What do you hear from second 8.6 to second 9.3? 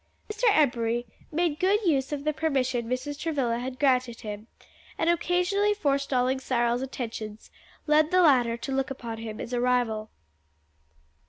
look upon